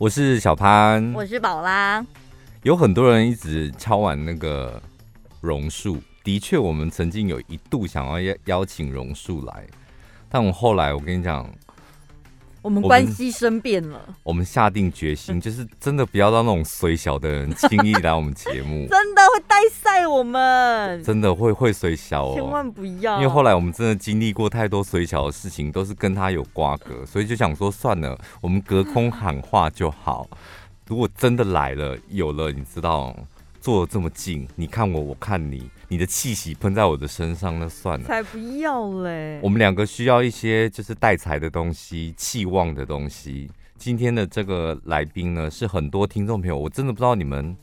[0.00, 2.02] 我是小潘，我是宝拉。
[2.62, 4.80] 有很多人一直敲完那个
[5.42, 9.66] 榕树，的确，我们曾经有一度想要邀邀请榕树来，
[10.30, 11.46] 但我后来，我跟你讲。
[12.62, 23.16] 我们关系生变了我，我们下定决心， 就是真的不要让那种衰小的人轻易来我们节目， 真的会带赛我们，真的会会衰小哦，千万不要。
[23.16, 30.28] 因为后来我们真的经历过太多衰小的事情，都是跟他有瓜葛，所以就想说算了，我们隔空喊话就好。
[30.86, 33.16] 如果真的来了，有了，你知道。
[33.60, 38.06] 坐得这么近，你看我，我看你，你的气息喷在我的身上，那算了。
[38.06, 39.38] 才不要嘞！
[39.42, 43.50] 我们两个需要一些就是带财的东西，气旺的东西。
[43.76, 47.54] 今天的这个来宾呢，是很多听众朋友，我真的不知道你们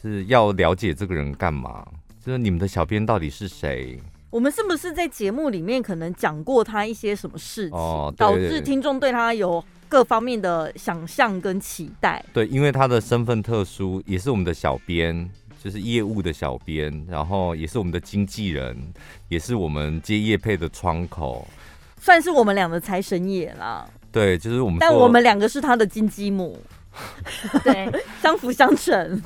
[0.00, 1.86] 是要了解这个人干嘛？
[2.24, 4.00] 就是你们的小编到底是谁？
[4.30, 9.62] 我们是不是在节目里面可能讲过他一些什么事情，哦、导致听众对他有？
[9.92, 15.28] 各方面的想象跟期待，对，因为他的身份特殊，也是我们的小编，
[15.62, 18.74] 就是业务的小编，然后也是我们的经纪人，
[19.28, 21.46] 也是我们接业配的窗口，
[22.00, 23.86] 算是我们俩的财神爷啦。
[24.10, 26.58] 对，就是我们，但我们两个是他的金鸡母，
[27.62, 29.22] 对，相辅相成。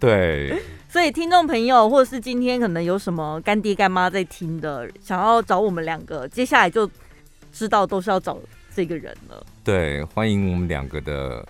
[0.00, 6.90] 对，所以听众朋友，或者是今天可能有什么干爹干妈在听的，想要找我们两个，接下来就
[7.52, 8.38] 知道都是要找。
[8.74, 11.46] 这个人了，对，欢迎我们两个的，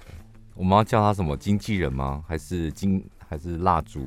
[0.55, 2.23] 我们要叫他什么经纪人吗？
[2.28, 4.01] 还是金还是蜡烛？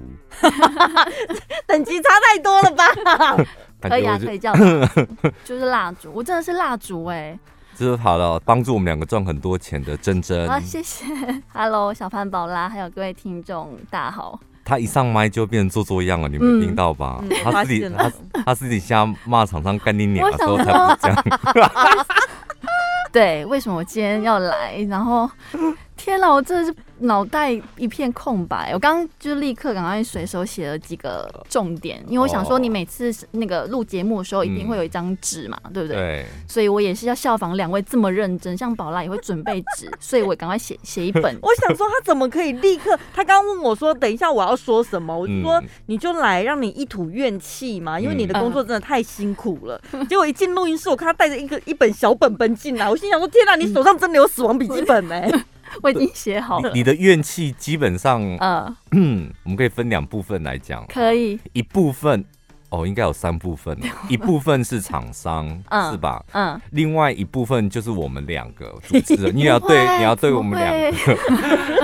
[1.66, 3.45] 等级差太多了吧？
[3.81, 4.53] 可以啊，可以叫，
[5.45, 7.38] 就是蜡烛，我真的是蜡烛哎，
[7.75, 10.47] 这是好了，帮助我们两个赚很多钱的珍珍。
[10.49, 11.05] 好，谢谢
[11.53, 14.39] ，Hello，小潘宝拉，还有各位听众，大家好。
[14.63, 17.19] 他一上麦就变成做作样了，你们听到吧？
[17.21, 18.11] 嗯、他自己他
[18.43, 22.05] 他私底下骂厂商干你娘的时候才不这样。
[23.15, 24.76] 对，为什么我今天要来？
[24.89, 25.31] 然后，
[25.95, 26.76] 天哪，我真的是。
[27.00, 35.98] 脑袋一片空白，我刚刚就立刻赶快随手写了几个重点，因为我想说你每次那个录节目的时候一定会有一张纸嘛，嗯、对不对？
[35.98, 36.26] 对。
[36.48, 41.38] 所以我也是要效仿两位这么认真，像宝拉也会准备纸， 所以我赶快写写一本。
[41.42, 42.98] 我想说他怎么可以立刻？
[43.14, 45.14] 他刚刚问我说，等一下我要说什么？
[45.20, 49.82] 我就说你就来让你一吐怨气嘛，因为你的工作真的太辛苦了。
[49.92, 55.44] 嗯、 结果一进录音室，我看他带着一个一本小本本进来，我心想说天哪，你手上真的有死亡笔记本哎、欸！
[55.81, 56.71] 我已经写好了。
[56.73, 60.86] 你的怨气基本上，嗯，嗯， 我们可以分两部分来讲。
[60.87, 61.39] 可以。
[61.53, 62.23] 一部分
[62.69, 63.77] 哦，应该有三部分。
[64.09, 66.23] 一部分是厂商，嗯、是吧？
[66.33, 66.59] 嗯。
[66.71, 71.17] 另外一部分就是我们两个 主持人，你也要对，你要对我们两个。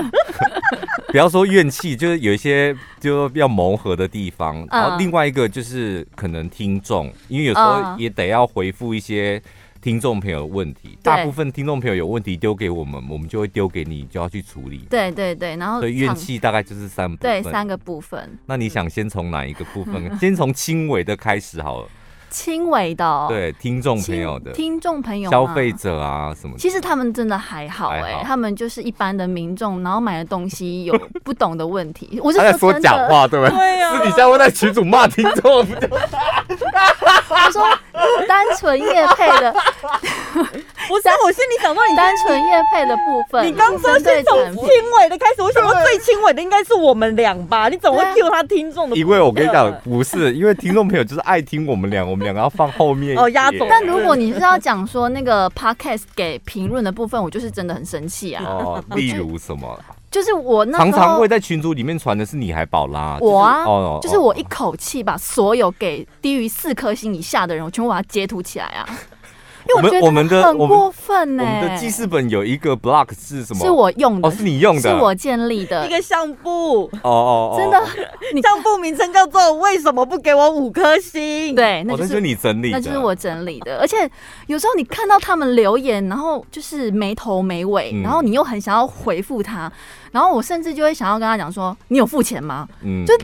[1.08, 4.62] 不要说怨气，就是有一些就要磨合的地方。
[4.62, 9.42] 嗯、然后另外一个就是可能听众，因为有时候也得要回复一些。
[9.82, 14.86] 听众朋友的问题，大部分听众朋友有问题丢给我们，我们就会丢给你，就要去处理。
[14.88, 18.38] 对对对，然后所以怨气大概就是三部分，对，三个部分。
[18.46, 20.10] 那你想先从哪一个部分？
[20.20, 21.88] 先从轻微的开始好了。
[22.32, 32.18] 轻微的、哦，对听众朋友的听众朋友、消费者啊什么的，其实他们真的还好哎、欸，他们就是一般的民众，然后买的东西有不懂的问题。
[32.24, 33.92] 我是他在说假话，对不对？
[33.92, 35.64] 私底下会在群主骂听众。
[37.28, 37.62] 我说
[38.26, 39.54] 单纯夜配的，
[40.92, 43.46] 不是我心里想到你单纯业配的部分。
[43.46, 44.66] 你刚说是从轻
[44.98, 47.68] 微的开始，我想说最轻微的应该是我们俩吧？
[47.68, 48.96] 你怎么会 cue 他听众的？
[48.96, 52.22] 因为我跟你讲，不是因为听众朋友就是爱听我们俩，我们。
[52.22, 53.66] 两个要放后面哦，压轴。
[53.68, 58.44] 但如果你是要讲说那个 podcast 给评论的部分，我就是真的很生气啊。
[58.46, 59.76] 哦，例如什么？
[60.08, 68.88] 就是我那常常会在群组里面传的是你还宝拉我啊，哦，就是我一口气把所有给低于四颗星以下的人，我全部把它截图起来啊。
[69.68, 69.90] 因为我觉
[70.28, 71.44] 得很过分呢。
[71.44, 73.64] 我们的记事本有一个 block 是什么？
[73.64, 76.84] 是我用的，哦，是你用的，是我建立的 一个相簿。
[77.02, 77.80] 哦哦哦，真的，
[78.34, 81.54] 你相簿名称叫做“为什么不给我五颗星”？
[81.56, 83.78] 对，那就是你整理的，那就是我整理的。
[83.78, 83.96] 而且
[84.46, 89.70] 有时候你看到他们留言，然后就是没头没尾，然后你又很想要回复他，
[90.12, 93.14] 然后我甚至就会想要跟他讲说：“你有付钱吗？”嗯，就。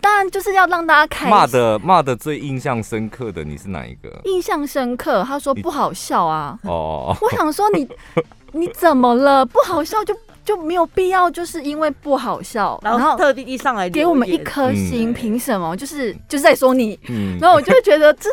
[0.00, 4.08] 当然就是要让大家开骂的骂的最印象深刻的你是哪一个？
[4.24, 6.58] 印象深刻，他说不好笑啊。
[6.62, 7.86] 哦， 我想说你
[8.52, 9.44] 你怎么了？
[9.44, 15.76] 不好笑就就没有必要，就是因为不好笑，然后特地一上来给我们一颗星，凭什么？
[15.76, 16.98] 就是就是在说你。
[17.10, 18.30] 嗯，然后我就会觉得这。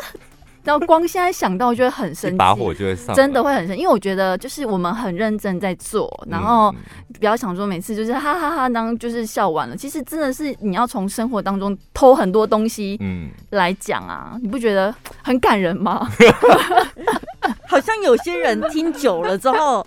[0.64, 6.74] 然后光现在想到就会很生气，把火就会上，真的会很生气，因为我觉得就是我们很认真在做，然后
[7.18, 16.08] 不要想说每次就是哈哈哈哈，当就是笑完了，其实真的是你要从生活当中偷很多东西，嗯，来讲啊，你不觉得很感人吗？
[17.68, 19.86] 好像有些人听久了之后。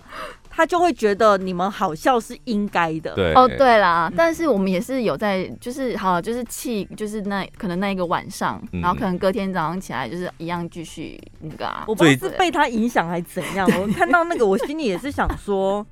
[0.58, 3.14] 他就会觉得你们好笑是应该的。
[3.14, 11.84] 对哦，对啦，但是我们也是有在，就是好，就是气，就是那可能那一个晚上，嗯、然后可能隔天早上起来就是一样继续那个啊。
[11.86, 15.86] 我不知道是被他影响还是怎样，我看到那个我心里也是想说。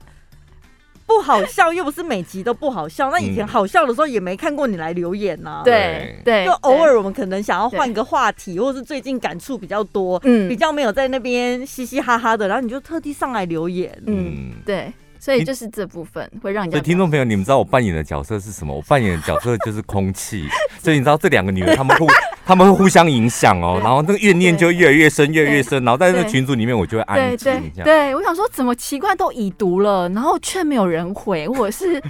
[1.07, 3.11] 不好笑，又不是每集都不好笑。
[3.11, 5.63] 那以前好笑的时候也没看过你来留言呐、啊。
[5.65, 13.97] 对对，就偶尔我们可能想要换个话题，或是最近感触比较多，嗯，比较没有在那边嘻嘻哈哈的，然后你就特地上来留言。
[14.07, 14.93] 嗯，对。
[15.27, 16.71] 所以就是这部分会让你。
[16.71, 18.73] 所以听众朋友，你们知道我扮演的角色是什么？
[18.73, 20.49] 我扮演的角色就是空气。
[20.81, 22.07] 所以你知道这两个女人，她们互
[22.47, 23.81] 她们会互相影响哦。
[23.83, 25.83] 然后那个怨念就越来越深，越来越深。
[25.85, 27.53] 然后在那个群组里面，我就会安静。
[27.53, 32.01] 对对对，我想说怎么奇怪都已读了，然后却没有人回，或者是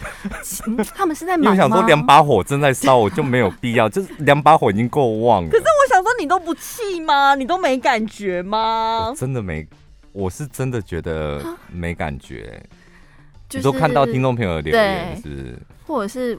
[0.94, 1.50] 他们是在忙吗？
[1.52, 5.48] 我想说两把火正在烧，我就没有必要，就是两把火已经够旺了。
[5.48, 7.34] 可是我想说，你都不气吗？
[7.34, 9.14] 你都没感觉吗？
[9.16, 9.66] 真的没，
[10.12, 11.42] 我是真的觉得
[11.72, 12.62] 没感觉。
[13.48, 16.38] 就是、你都看到听众朋友的留言是，或者是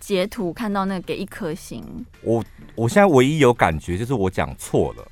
[0.00, 1.84] 截图看到那个给一颗星。
[2.22, 2.44] 我
[2.74, 5.06] 我现在唯一有感觉就是我讲错了，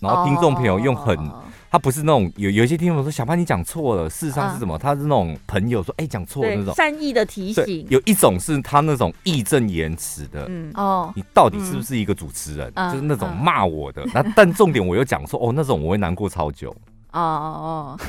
[0.00, 4.74] 然后听众朋友用很，哦、他不是那种有有一些听众说小潘你讲错了，事实上是什么？
[4.74, 7.86] 啊、他是那种朋友说哎讲错了那种善意的提醒。
[7.88, 12.70] 有一种是他那种义正言辞的，嗯哦，你到底是不是一个主持人？
[12.74, 14.04] 嗯、就是那种骂我的。
[14.14, 16.70] 那、嗯、但重点我又讲错哦，那种我会难过超久。
[17.12, 18.00] 哦哦，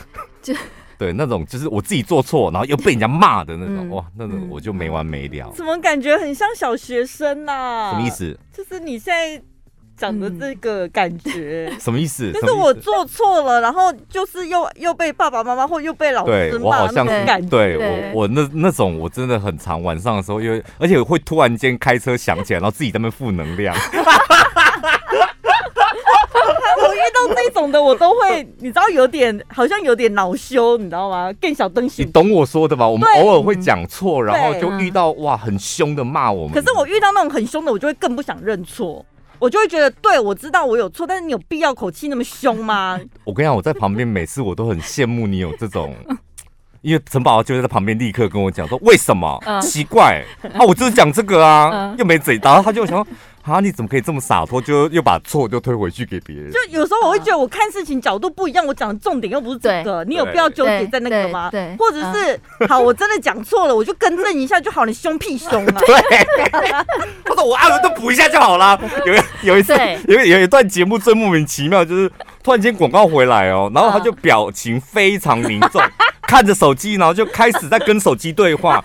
[0.42, 0.54] 就。
[0.98, 5.52] 对，那种就是我自己做错，然后又被人家骂的那种，嗯、哇，那种我就没完没了。
[5.56, 7.92] 怎么感觉很像小学生呐、啊？
[7.94, 8.38] 什么意思？
[8.52, 9.42] 就是你现在
[9.96, 12.32] 讲的这个感觉，什么意思？
[12.32, 17.48] 就是我做错了，然后就是又又被爸爸妈妈或又被老师骂，那种感觉。
[17.48, 17.78] 对
[18.14, 23.76] 我我那那种我真的很常晚上的时候，因为而且会突然间开车想起来，然后自己在那边负能量。
[26.82, 31.32] 我遇到这种的，我都会， 你知道，有点好像有点恼羞，你知道吗？
[31.42, 32.88] 更小灯芯，你懂我说的吧？
[32.88, 36.54] 我们偶尔会讲错，然后就遇到哇，很凶的骂我们。
[36.54, 39.06] 可是我遇到那种很凶的，我就会更不想认错，
[39.40, 43.00] 我就会觉得，对，我知道我有错，但是你有必要口气那么凶吗？
[43.24, 45.96] 我跟你讲，我在旁边每次我都很羡慕你有这种，
[46.82, 49.42] 因为陈宝宝就在旁边立刻跟我讲说，为什么？
[49.46, 50.24] 嗯、奇怪
[50.54, 53.08] 啊，我就是讲这个啊，嗯、又没嘴，然后他就想说。
[53.48, 53.60] 啊！
[53.62, 56.52] 你怎么可以这么洒脱，就又把错就推回去给别人？
[56.52, 61.50] 就有时候我会觉得，我看事情角度不一样，我讲的重点又不是这个，你有必要纠结在那个吗？
[61.50, 64.86] 对，或者是好，我真的讲错了，我就更正一下就好。
[64.86, 65.74] 你凶屁凶啊！
[65.86, 66.72] 对，
[67.30, 68.80] 或者我按了都补一下就好了。
[69.06, 69.74] 有有一次，
[70.08, 72.12] 有有一段节目最莫名其妙，就是
[72.44, 75.82] 突然间广告回来哦，然后他就表情非常凝重，
[76.24, 78.84] 看着手机，然后就开始在跟手机对话。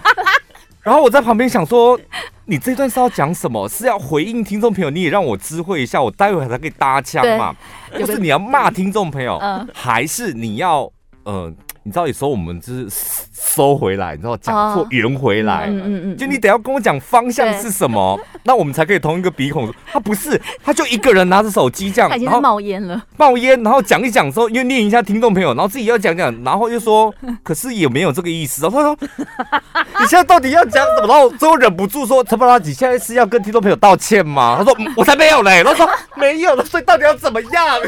[0.83, 1.99] 然后我在旁边想说，
[2.47, 3.69] 你这段是要讲什么？
[3.69, 4.91] 是要回应听众朋友？
[4.91, 7.55] 你也让我知会一下，我待会才可以搭腔嘛？
[7.97, 10.91] 就是你要骂听众朋友，嗯、还是你要
[11.25, 11.53] 呃？
[11.85, 12.87] 你知道有时候我们就是
[13.33, 19.73] 收回来，你知道讲错圆回来，嗯嗯嗯，就你得要跟我讲方向是什么， 那我们才可以同一个鼻孔。
[19.93, 27.13] 他不是，他就一个人拿着手机这样，然后冒烟了，冒烟，然后讲一讲之后又念一下听众朋友，然后自己要讲讲，然后又说，
[27.43, 28.63] 可是也没有这个意思。
[28.63, 31.09] 他说，你现在到底要讲什么？
[31.09, 34.57] 然后最后忍不住说，陈宝拉，你现在是要跟听众朋友道歉吗？
[34.59, 35.63] 他说，我才没有嘞。
[35.65, 37.79] 他说 没有了，所以到底要怎么样？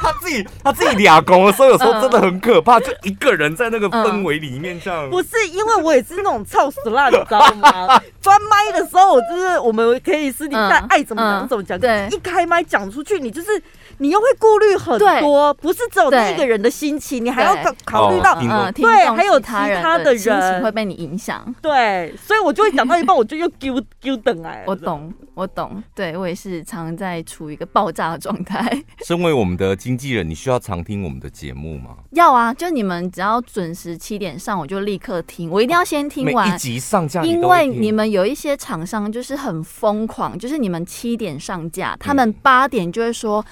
[0.00, 5.08] 他自己他自己俩公的时候，有时候真的很可怕，就一个人在那个氛围里面这样。
[5.08, 8.00] 不是，因为我也是那种操死烂，你知道吗？
[8.20, 11.78] 专麦的时候，就是我们可以私底下爱怎么讲怎么讲。
[11.78, 13.62] 对，一开麦讲出去，你就是
[13.98, 18.40] 你又会顾虑很多，不是只有那一个人的心情，你还要考考虑到
[18.72, 21.54] 对，还有其他的人心情会被你影响。
[21.60, 24.64] 对，所以我就会讲到一半，我就又丢丢等哎。
[24.66, 25.82] 我懂，我懂。
[25.94, 28.82] 对我也是常在处于一个爆炸的状态。
[29.04, 31.96] 身为我们的经纪人，你需要常听我们的节目吗？
[32.12, 35.50] 要啊，就你们只要准时七点上，我就立刻听。
[35.50, 43.44] 我一定要先听完每一集上架，因为你们有一些厂商就是很疯狂，就是你们七点上架，他们八点就会说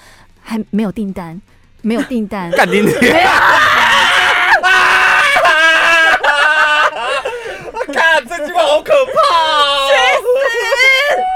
[0.43, 1.41] 还没有订单，
[1.81, 2.91] 没有订单， 干你娘！
[7.71, 9.11] 我看这句话好可怕。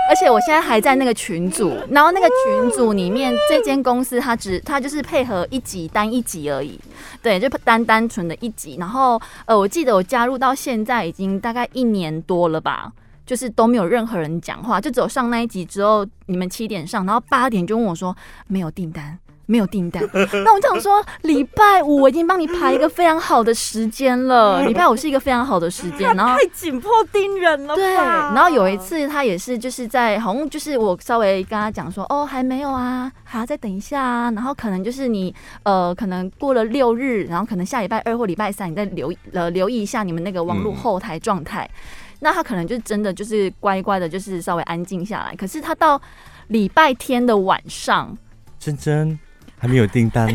[0.09, 6.79] 而且我现在还在那个群组，然后那个群组里面，这间公司它只它就是配合一集单一集而已，
[7.21, 8.77] 对，就单单纯的一集。
[8.79, 12.91] 然后呃，我记得我加入到现在已经大概一年多了吧，
[13.27, 18.15] 就是都没有任何人讲话，就只有上那一集之后，你们七点上，然后八点就问我说
[18.47, 19.19] 没有订单。
[19.49, 20.03] 没有订单。
[20.43, 26.13] 那我想说，礼拜五我已经帮你排一个非常好的时间了， 礼拜五是一个非常好的时间。
[26.13, 27.73] 然后太紧迫盯人了。
[27.73, 27.93] 对。
[27.93, 34.29] 然后有一次他也是就是在好像就是我稍微跟他讲说，哦，还没有啊，还要再等一下啊。
[34.31, 41.63] 然后可能就是你呃，可能过了六日，然后可能下礼拜二或礼拜三，你再留呃留意一下你们那个网络后台状态。
[41.63, 45.35] 嗯那他可能就真的就是乖乖的，就是稍微安静下来。
[45.35, 46.01] 可是他到
[46.47, 48.17] 礼拜天的晚上，
[48.59, 49.17] 真真。
[49.59, 50.27] 还没有订单，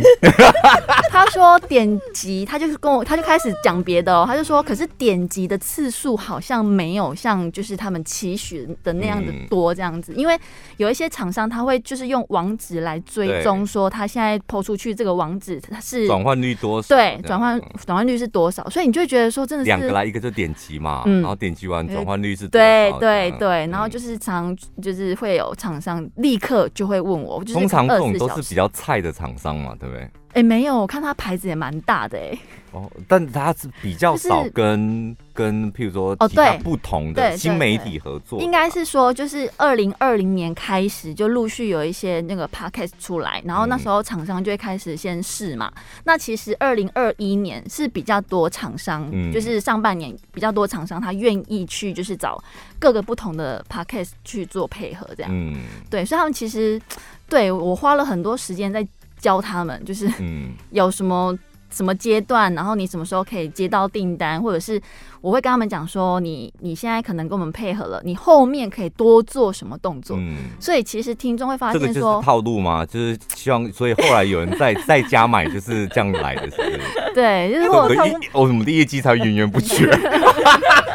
[1.09, 10.37] 他说点击，他就是跟我，他就开始讲别的哦，他就说，可是点击的次数好像没有像就是他们期许的那样的多这样子，因为
[10.77, 29.12] 有一些厂商他会就是用网址来追踪，说他现在抛出去这个网址他是转换率多少，对，转换转换率是多少，所以你就会觉得说真的是两个来一个就点击嘛，然后点击完转换率是多少，对对对，然后就是常就是会有厂商立刻就会问我，就是通常这种都是比较菜的。
[29.13, 30.03] 厂商嘛，对不对？
[30.33, 32.39] 哎、欸，没有，我看他牌子也蛮大的哎、欸。
[32.71, 38.41] 哦，但他是比较少跟、就是、跟，譬如说哦，对不同的新媒体合作。
[38.41, 45.71] 应该是说，就是二零二零年开始就陆续有一些那个 podcast 出来，然后那时候厂商就会开始先试嘛。
[45.77, 52.43] 嗯、那其实二零二一年是比较多厂商，嗯、就是上半年比较多厂商他愿意去就是找
[52.79, 55.31] 各个不同的 podcast 去做配合，这样。
[55.31, 55.59] 嗯，
[55.91, 56.81] 对，所以他们其实
[57.29, 58.87] 对我花了很多时间在。
[59.23, 60.07] 教他们就是
[60.71, 61.35] 有什么
[61.71, 64.79] 什么阶段，然后你什么时候可以接到订单，或者是
[65.23, 70.19] 我会跟他们讲说，你你现在可能跟我们配合了，你后面可以多做什么动作。
[70.19, 72.85] 嗯，所以其实听众会发现说，这个就是套路嘛？
[72.85, 76.81] 就是希望，所以后来有人在 在家买，就是这样来的，是不是？
[77.15, 79.89] 对，就是我们的我们的业绩才源源不绝。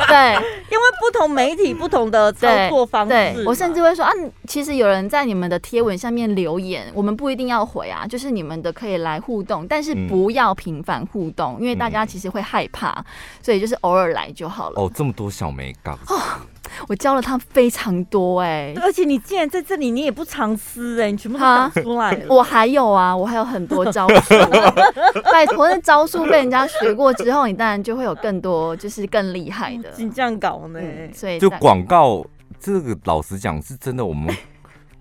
[0.07, 0.37] 对。
[0.69, 4.11] 因为不同媒体不同的操作方式，对，我甚至会说啊，
[4.47, 13.03] 其实有人在你们的贴文下面留言，我们不一定要回啊，就是你们的可以来互动，但是不要频繁互动，因为大家其实会害怕，
[13.41, 14.81] 所以就是偶尔来就好了。
[14.81, 15.97] 哦，这么多小眉角。
[16.87, 22.17] 我教了他非常多哎、欸，而且你竟然在这里，你也不藏私哎、欸，你全部都讲出来。
[22.29, 24.33] 我还有啊，我还有很多招数。
[25.31, 29.89] 拜托，那招数被人家学过之后，你当然就会有更多，就是更厉害的。
[29.97, 30.79] 你这样搞呢？
[31.13, 32.25] 所以就广告
[32.59, 34.35] 这个，老实讲是真的，我们。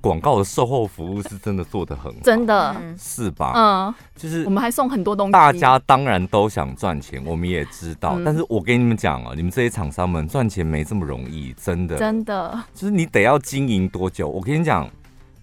[0.06, 3.52] 广告的售后服务是真的做得很好，真的是吧？
[3.54, 5.32] 嗯，就是我们还送很多东西。
[5.32, 8.14] 大家当然都想赚钱，我们也知道。
[8.16, 12.62] 嗯、但是我跟你们讲啊，你们这些厂商们赚钱没这么容易，真的，真的。
[12.74, 14.28] 就是你得要经营多久？
[14.28, 14.88] 我跟你讲，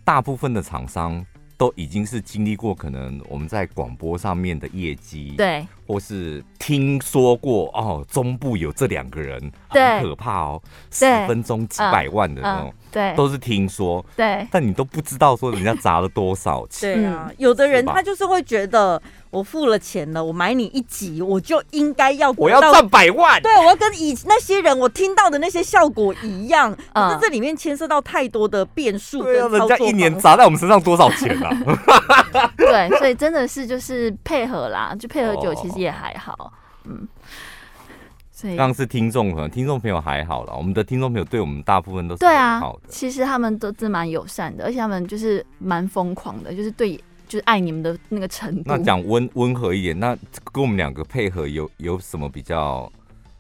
[0.04, 1.26] 大部分的厂商
[1.58, 10.62] 都已经是经历过可能我们在广播上面的业绩，对，或是听说过哦，中部有这两个人很可怕哦，
[10.92, 12.68] 十分钟几百万的那种。
[12.68, 16.94] 嗯嗯对，都是听说，对，但你都不知道说人家砸了多少钱。
[16.94, 23.42] 对啊，有的人他就是会觉得，我付了钱了，我买你一集，我就应该要我要赚百万。
[23.42, 26.72] 对，我要跟以那些人我听到的那些效果一样。
[26.94, 29.24] 可是这里面牵涉到太多的变数。
[29.24, 31.50] 对啊，人家一年砸在我们身上多少钱啊？
[32.56, 36.54] 对，所以真的是就是配合啦，就配合久，其实也还好。
[36.86, 37.08] 嗯。
[38.36, 42.80] 所以刚是听众可能听众朋友还好了，我们的听众朋友对我们大部分都是很好的。
[42.80, 48.64] 对啊，其实他们都是蛮友善的，而且他们就是蛮疯狂的，就是对，就是爱你们的那个程度。
[48.66, 50.18] 那讲温温和一点，那
[50.52, 52.92] 跟我们两个配合有有什么比较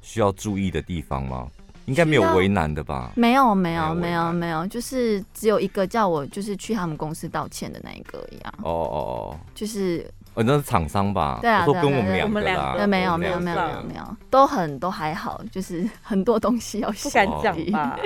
[0.02, 1.50] 需要注意的地方吗？
[1.86, 3.12] 应该没有为难的吧？
[3.16, 8.54] 没有没有没有没有，就是只有一个叫我就是去他们公司道歉的那一个一样。
[8.62, 8.98] 哦哦
[9.34, 10.10] 哦，就是。
[10.36, 11.40] 哦，那是厂商吧？
[11.42, 12.74] 对啊，说跟我们两个啦。
[12.76, 17.98] 对，没有，没有，没有，没有，没有，都很都还好，就是很多东西要不敢讲吧？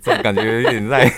[0.00, 1.10] 怎么感觉有点在？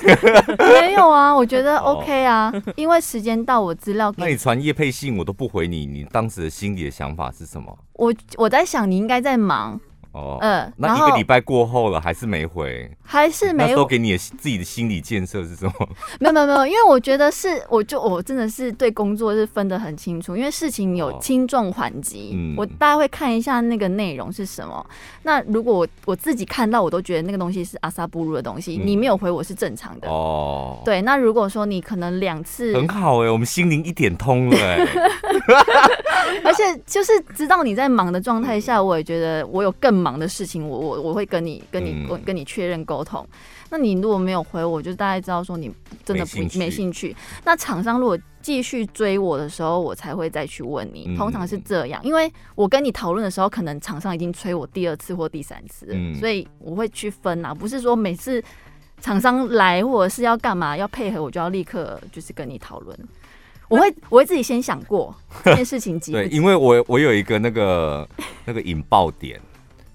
[0.58, 4.12] 没有啊，我觉得 OK 啊，因为时间到，我资料。
[4.16, 7.76] 那你传叶配信我都不回你，你当时的心里的想法是什么？
[7.94, 9.78] 我我在想，你应该在忙。
[10.18, 13.68] 哦，嗯，那一个礼拜过后了，还是没回，还是没回。
[13.68, 15.72] 那时候给你的自己的心理建设是什么？
[16.18, 24.84] 没有没有没有，因为我觉得是，我就我真的是对工作是分得很清楚，因为事情有轻重缓急，哦、我大概会看一下那个内容是什么。
[24.88, 30.82] 嗯、那如果我我自己看到，我都觉得那个东西是阿萨布鲁的东西，嗯、你没有回我是正常的哦。
[30.84, 34.88] 对，那如果说你可能两次，很好哎、欸，我们心灵一点通了哎、欸。
[36.44, 43.26] 而且就是知道你在忙的状态下，我也觉得我有更忙的事情，我我我会跟你跟你跟你确认沟通。
[43.68, 45.68] 那你如果没有回我，就大概知道说你
[46.04, 47.16] 真的不没兴趣。
[47.44, 51.16] 那厂商如果继续追我的时候，我才会再去问你。
[51.16, 55.88] 通常是这样，因为我跟你讨论的时候，可能厂商已经催我第二次或第三次，
[56.20, 58.42] 所以我会去分啊，不是说每次
[59.00, 62.98] 厂商来或者是要干嘛要配合，我就要立刻就是跟你讨论。
[63.68, 66.00] 我会我会自己先想过这件事情。
[66.00, 68.08] 对，因为我我有一个那个
[68.46, 69.38] 那个引爆点，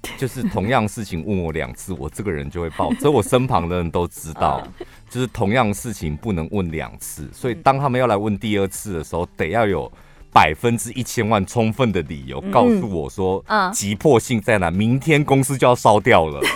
[0.18, 4.62] 就是同样事情问我两次，我这个人就会爆，所以我身旁的人都知道，
[5.10, 9.92] 就是同样事情不能问两次，所以当他们要来问第二次的时候，得要有
[10.32, 16.42] 百分之一千万充分的理由告诉我说，急迫性在哪，明天公司就要烧掉了。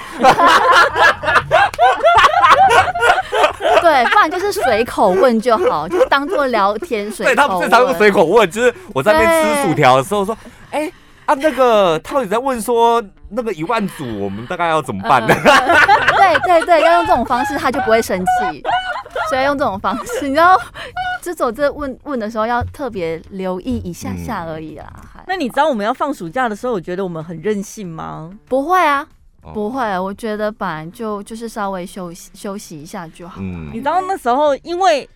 [3.82, 7.36] 对，不然就是随口问就好，就当做聊天随口问。
[7.36, 10.38] 对，他们最常用随口问，就是我在那边吃薯条的时候说
[10.72, 10.94] ：“哎、欸、
[11.28, 15.28] 啊，那个他到底在问说，那个一万组我们大概要怎么办呢？”
[16.18, 18.64] 对对对，要用这种方式，他就不会生气。
[19.30, 20.58] 所以用这种方式，你知道，
[21.22, 24.86] 就走这问问的时候要特别留意一下下而已啦。
[25.16, 28.32] 嗯、那你知道我们要放暑假的时候，我觉得我们很任性吗？
[28.48, 29.06] 不会啊。
[29.54, 33.40] 不会，我觉得本来就就是稍微休息休息一下就好。
[33.40, 35.10] 嗯，你知道那时候，因为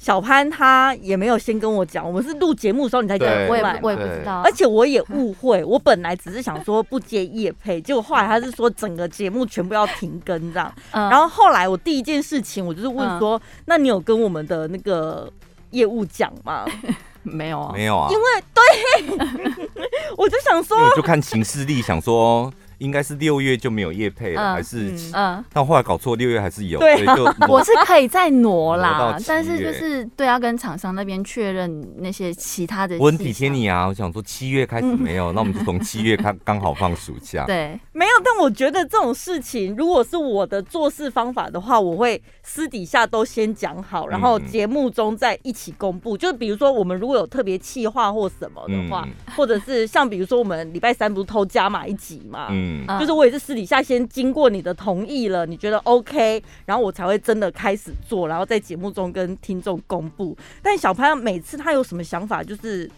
[0.00, 10.72] 小潘他也没有先跟我讲，我们是录节目的时候你才讲，我也我也不知道，而且我也误会， 我本来只是想说不接夜配，结果后来他是说整个节目全部要停更这样。
[10.90, 15.30] 然后后来我第一件事情，我就是问说，那你有跟我们的那个
[15.72, 16.64] 业务讲吗？
[17.22, 19.68] 没有啊，没有啊，因为对，
[20.16, 22.50] 我就想说，我就看行事历，想说。
[22.80, 26.80] 应该是六月就没有叶配了，还是嗯，但后来搞错，六月还是有。
[26.80, 32.96] 对，就 我是可以再挪啦，但是就是对，要跟厂商那边确认那些其他的。
[32.98, 37.44] 我很体贴你啊，我想说七月开始没有， 那我们就从七月开，刚好放暑假。
[37.44, 46.16] 对，没有，但我觉得这种事情，如果是我的做事方法的话，我会私底下都先讲好，然后节目中再一起公布。
[46.16, 49.06] 就是比如说，我们如果有特别企划或什么的话，
[49.36, 52.69] 或者是像比如说我们礼拜三不是偷加码一集嘛，嗯。
[52.98, 60.36] 就是我也是私底下先经过你的同意了，你觉得 OK，然后我才会真的开始做，然后在节目中跟听众公布。
[60.62, 62.90] 但小潘每次他有什么想法，就是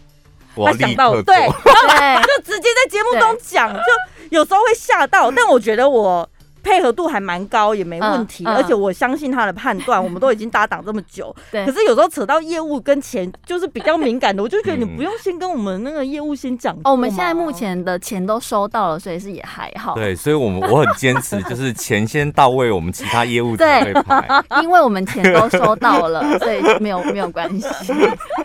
[0.55, 3.81] 他想到对，然后 就直接在节目中讲，就
[4.29, 5.31] 有时候会吓到。
[5.31, 6.29] 但我觉得我。
[6.63, 10.01] 配合度还蛮高，也没问题，而且我相信他的判断。
[10.01, 16.73] 我们都已经搭档这么久， 可是有时候扯到业务跟钱，就是比较敏感的，我就觉得你不 用先跟我们那个业务先讲。
[16.85, 19.95] 哦，我们现在目前的钱都收到了，所以是也还好。
[19.95, 24.25] 对，所以我们我很坚持，就是钱先到位，我们其他业务才会排。
[24.63, 27.67] 因为我们钱都收到了，所以没有没有关系。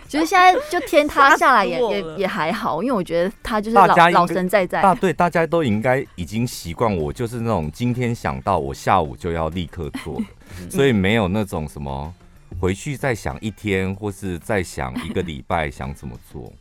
[0.07, 4.81] 其实现在就天塌下来也也也还好，因为我觉得他就是老老神在在。
[4.81, 8.08] 大对，大家都应该已经习惯我，就是那种今天。
[8.13, 10.21] 想到我下午就要立刻做，
[10.69, 12.13] 所以没有那种什么
[12.59, 16.51] 回去再想一天，或是再想一个礼拜想怎么做，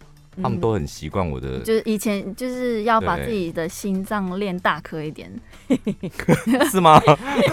[0.42, 1.61] 他们都很习惯我的。
[1.61, 5.31] 就是以前就是要把自己的心脏练大颗一点，
[6.70, 7.01] 是吗？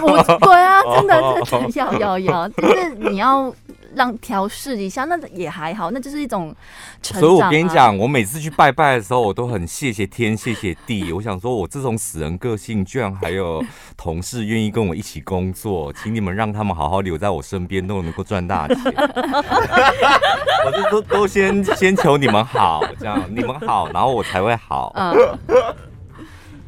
[0.02, 3.52] 我 对啊，真的真的要要要，就是你要。
[3.94, 6.54] 让调试一下，那也还好，那就是一种
[7.00, 7.20] 成长啊。
[7.20, 11.10] 所以我跟你讲，我每次去拜拜的时候，我都很谢谢天，谢谢地。
[11.14, 13.64] 我想说，我这种死人个性，居然还有
[13.96, 18.76] 同事愿意跟我一起工作，请你们让他们好好留在我身边，都能够赚大钱。
[20.90, 24.92] 都都先先求你们好，这样你们好，然后我才会好。
[24.94, 25.38] 嗯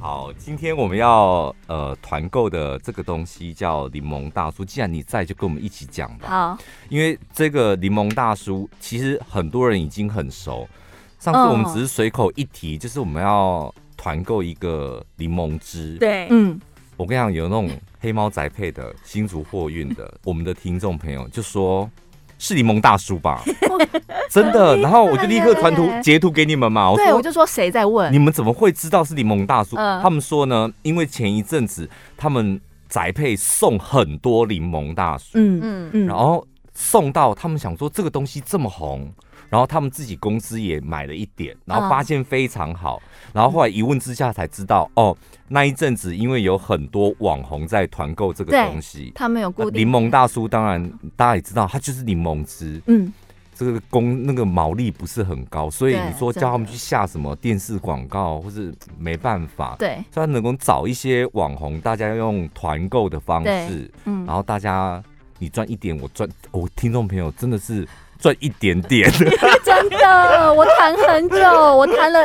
[0.00, 4.64] 好，今天我们要呃团购的这个东西叫柠檬大叔。
[4.64, 6.28] 既然你在，就跟我们一起讲吧。
[6.28, 10.68] 好，因为这个柠檬大叔其实很多人已经很熟。
[11.18, 15.96] 上次我们只是随口一提，哦、就是我们要团购一个柠檬汁。
[15.98, 16.60] 对，嗯，
[16.96, 21.90] 我跟你讲，有那种黑猫宅配的新竹货运的，我们的听众朋友就说。
[22.38, 23.42] 是柠檬大叔吧？
[24.30, 26.90] 真的，然后我就立刻传图截图给你们嘛。
[26.90, 28.12] 我对，我就说谁在问？
[28.12, 29.76] 你们怎么会知道是柠檬大叔？
[29.76, 39.10] 他们说呢，因为前一阵子他们宅配送很多柠檬大叔，嗯嗯嗯，然后送到他们想说这个东西这么红。
[39.50, 43.00] 然后他们自己公司也买了一点，然后发现非常好，
[43.32, 45.16] 然后后来一问之下才知道，哦，
[45.48, 49.80] 那一阵子因为有很多网红在团购这个东西，他们有固定。
[49.80, 53.10] 柠檬大叔当然大家也知道，他就是柠檬汁，嗯，
[53.54, 65.02] 这个工那个毛利不是很高，所以你说叫他们去下什么电视广告，或是没办法，对，所以他能够找一些网红，大家用团购的方式，嗯，然后大家
[65.38, 67.88] 你赚一点，我赚，我听众朋友真的是。
[68.18, 69.10] 赚一点点，
[69.64, 71.36] 真的，我谈很久，
[71.76, 72.20] 我谈了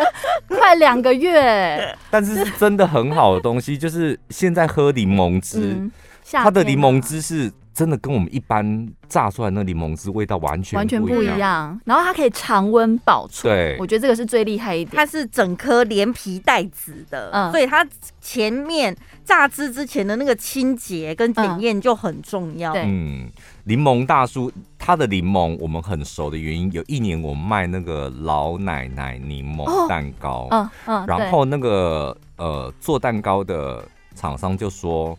[0.48, 1.96] 快两个月。
[2.10, 5.92] 但是是真的很好的东西，就是现在喝柠檬汁，嗯、
[6.32, 11.80] 它的柠檬汁是真的跟我们一般榨出来的那柠檬汁味道完全完全不一样。
[11.86, 14.96] 然后它可以常温保存，对，我觉得这个是最厉害一点。
[14.96, 17.86] 它是整颗连皮带籽的，嗯，所以它
[18.22, 22.74] 前面榨汁之前的那个清洁跟检验就很重要。
[22.76, 23.28] 嗯，
[23.64, 33.84] 柠檬大叔他的柠檬我们很熟的原因，有一年我们卖那个老奶奶柠檬蛋糕，嗯嗯，然后那个呃做蛋糕的
[34.14, 35.18] 厂商就说。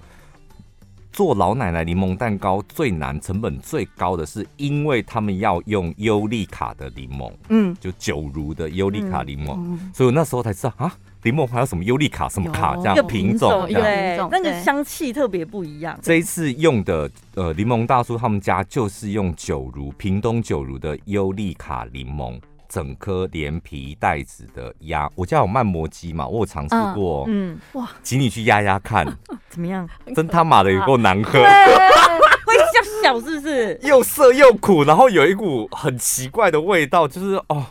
[1.14, 15.96] 做老奶奶柠檬蛋糕最难、成本最高的是，因为他们要用优利卡的柠檬，嗯，就九如的优利卡柠檬，嗯、所以我那时候才知道啊，柠檬还有什么优利卡什么卡这样品种，对，那个香气特别不一样。
[16.02, 22.36] 这一次用的呃柠檬大叔他们家就是用九如屏东九如的优利卡柠檬。
[22.74, 29.06] 整颗连皮带籽的压，我家有慢磨机嘛，我有尝试过，嗯，哇，请你去压压看，
[29.48, 29.88] 怎么样？
[30.16, 31.38] 真他妈的有够难喝，
[32.44, 33.78] 会小小是不是？
[33.84, 37.64] 又涩又苦，然后有一股很奇怪的味道，就是哦。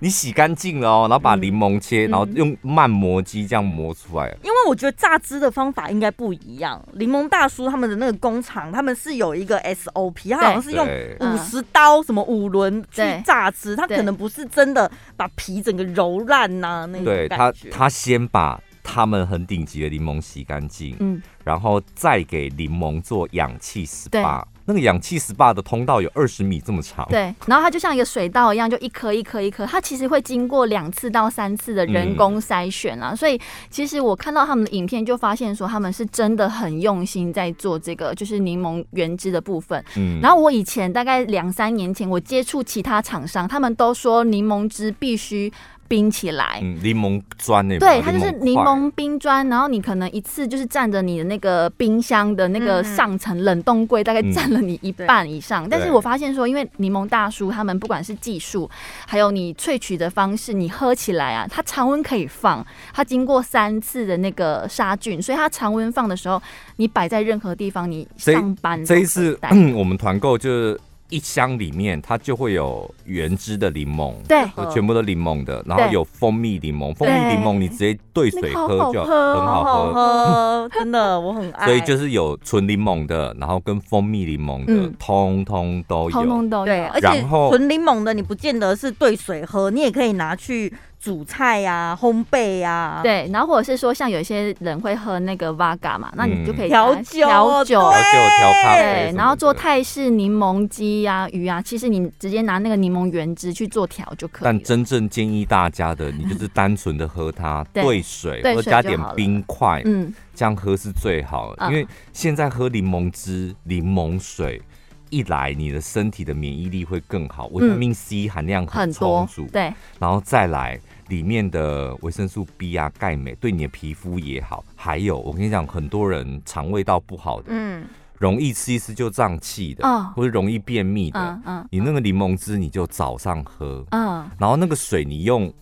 [0.00, 4.28] 你洗干净了哦，然后把柠檬切，嗯、然后用慢磨机这样磨出来。
[4.42, 6.80] 因为我觉得榨汁的方法应该不一样。
[6.94, 10.86] 柠檬大叔他们的那个工厂，他们是有一个 SOP，他好像是用
[11.20, 17.04] 五十刀什么五轮去榨汁，他可能不是真的把皮整个揉烂呐、啊、那种。
[17.04, 24.44] 对他，他先把他们很顶级的柠檬洗干净，嗯，然后再给柠檬做氧气 SPA。
[24.68, 39.82] 那个氧气 SPA 的通道有二十米这么长，对，然后它就像一个水道一样，就一颗一颗一颗，它其实会经过两次到三次的人工筛选啊，嗯、所以其实我看到他们的影片就发现说他们是真的很用心在做这个，就是柠檬原汁的部分。
[39.96, 45.50] 嗯，然后我以前大概两三年前我接触其他厂商，他们都说柠檬汁必须。
[45.88, 55.66] 冰起来，嗯，柠檬砖那对，它就是柠檬冰砖，然后你可能一次就是占着你的那个冰箱的那个上层冷冻柜，大概占了你一半以上。
[55.68, 58.70] 但是我发现说，因为柠檬大叔他们不管是技术，
[59.06, 66.40] 还有你萃取的方式，你喝起来啊，它常温可以放，它经过三次的那个杀菌，所以它常温放的时候，
[66.76, 69.38] 你摆在任何地方，你上班这一次
[69.74, 70.78] 我们团购就是。
[71.10, 81.66] 一箱里面它就会有原汁的柠檬，对，全部都柠檬的，然后有蜂蜜柠檬，蜂蜜柠檬你直接兑水喝就很好喝，真的我很爱。
[81.68, 86.66] 所以就是有纯柠檬的，然后跟蜂蜜柠檬的，通通都有，通通都有。
[86.66, 90.72] 对，而且纯柠檬的你不见得是兑水喝，你也可以拿去。
[91.00, 104.44] 煮菜呀、啊，烘焙呀、啊，对，然后或者是说，像有些人会喝那个 Vaga 嘛，那你就可以调酒、调酒、调酒、调咖啡，然后做泰式柠檬鸡呀、啊、鱼啊，其实你直接拿那个柠檬原汁去做调就可以。
[104.44, 111.66] 但真正建议大家的，你就是单纯的喝它兑水，或加点冰块，嗯，这样喝是最好的。
[111.68, 114.60] 因为现在喝柠檬汁、柠檬水。
[115.10, 124.64] 一来，你的身体的免疫力会更好，维他命 C 含量很充足，嗯、对，然后再来里面的维生素 B 啊、钙、镁，对你的皮肤也好。
[124.76, 127.84] 还有，我跟你讲，很多人肠胃道不好的，嗯，
[128.18, 135.52] 容易吃一吃就胀气的，嗯，或者容易便秘的，嗯嗯，你那个柠檬汁你就早上喝，嗯，然后那个水你用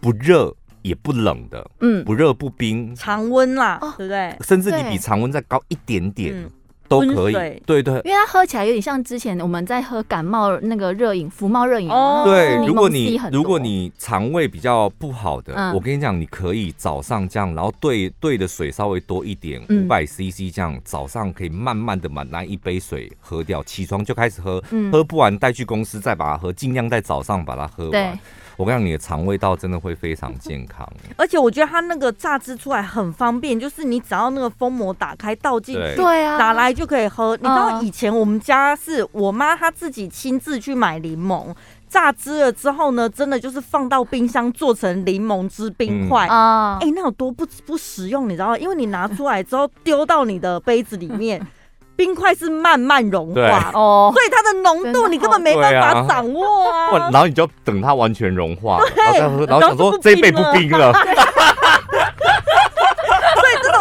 [0.00, 4.36] 不热也不冷的，嗯，不热不冰，常温啦，对不对？
[4.40, 6.34] 甚至你比常温再高一点点。
[6.34, 6.50] 嗯
[6.88, 7.32] 都可以，
[7.66, 11.90] 对对，因为它喝起来有点像之前我们在喝感冒那个热饮，福茂热饮。
[11.90, 28.18] 哦，对，如果你如果你肠胃比较不好的，我跟你讲，你可以早上这样，然后兑兑的水稍微多一点，五百 CC 这样，早上可以慢慢的把那一杯水喝掉，起床就开始喝，喝不完带去公司再把它喝，尽量在早上把它喝完。
[28.56, 37.36] 我跟你讲，你的肠胃道真的会非常健康，而且我觉得它那个榨汁出来很方便，就是你只要那个封膜打开倒进去，对啊，拿来就可以喝。
[37.36, 41.54] 你知道以前我们家是我妈她自己亲自去买柠檬
[41.88, 48.56] 榨汁了之后呢，真的就是放到冰箱做成柠檬汁冰块啊，哎、嗯欸，那有多不不实用，你知道？
[48.56, 51.44] 因为你拿出来之后丢到你的杯子里面。
[51.96, 53.70] 冰块是慢慢融化。
[53.74, 57.10] 哦，所以它的浓度你根本没办法掌握啊。
[57.12, 60.92] 然后你就等它完全融化，然后，然后想说这一杯不冰了。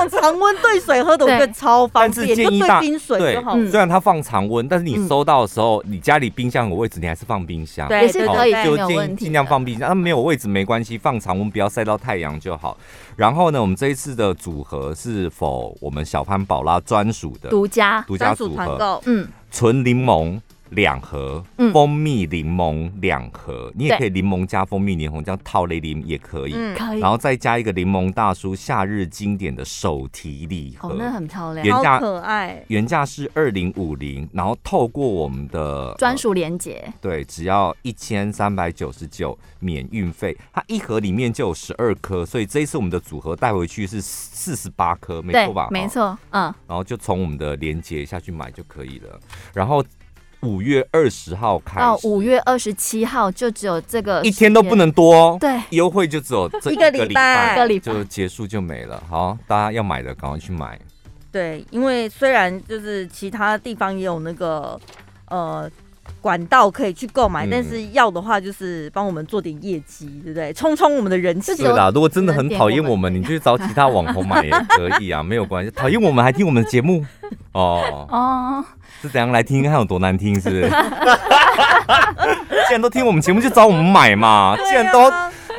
[0.09, 3.55] 常温兑水喝的我觉得超方便，就兑冰水就好。
[3.67, 9.87] 虽然它放常温，但是你收到的时候，你家里冰箱有位置，你还是放冰箱，对，是可以，就尽尽量放冰箱。
[9.87, 12.77] 它没有位置没关系，放常温不要晒到太阳就好。
[13.15, 19.01] 然后呢，我们这一次的组合是否我们小潘宝拉专属的独家独家组合？
[19.05, 20.39] 嗯，纯柠檬
[20.73, 45.67] 两盒，蜂蜜柠檬两盒，你也可以柠檬加蜂蜜柠檬，这样套雷柠也可以，可以，然后再加一个柠檬大叔夏日经典的手提礼盒，哦，那很漂亮，原价可爱，原价是二零五零，然后透过我们的专属连结，对，只要一千三百九十九免运费，它一盒里面就有十二颗，所以这一次我们的组合带回去是四十八颗，没错吧？
[45.71, 49.19] 没错，嗯，然后就从我们的连接下去买就可以了，
[49.53, 49.83] 然后。
[50.43, 55.37] 五月二十号开始到五月二十七号，就只有这个一天都不能多。
[55.39, 59.01] 对，优惠就只有这一个礼拜，一个礼拜就结束就没了。
[59.09, 60.79] 好，大家要买的赶快去买。
[61.31, 64.79] 对，因为虽然就是其他地方也有那个
[65.29, 65.67] 呃
[66.21, 70.53] 管道可以去购买，嗯，但是要的话就是帮我们做点业绩，对不对？
[70.53, 71.55] 冲冲我们的人气。
[71.55, 75.71] 对啦，如果真的很讨厌我们，你去找其他网红买也可以啊，没有关系。
[75.71, 77.03] 讨厌我们还听我们的节目
[77.53, 78.65] 哦哦。
[79.03, 79.61] 是怎样来听？
[79.63, 80.69] 看有多难听，是不是？
[82.67, 84.55] 既然都听我们节目，就找我们买嘛。
[84.65, 85.09] 既然都，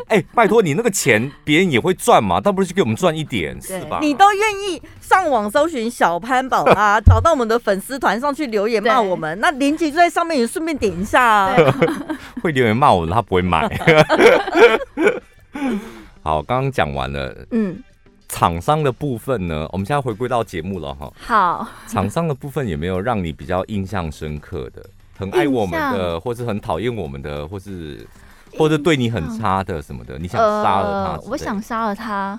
[0.09, 3.99] 哎、欸，拜托你那个钱，别人也会赚嘛，倒不如去给我们赚一点，是吧？
[4.01, 11.55] 你都愿意上网搜寻小潘宝啊， 找到我们的粉丝团上去留言骂我们，那链接就在上面，也顺便点一下啊。
[12.43, 13.69] 会留言骂我的，他不会买。
[16.23, 17.77] 好，刚刚讲完了，嗯。
[18.35, 19.65] 厂商的部分呢？
[19.71, 21.13] 我们现在回归到节目了哈。
[21.21, 24.85] 好，厂商的部分有没有让你比较印象深刻的？
[25.17, 28.05] 很爱我们的，或是很讨厌我们的，或是
[28.59, 30.19] 或者对你很差的什么的？
[30.19, 31.13] 你想杀了他？
[31.13, 32.39] 呃，我想杀了他。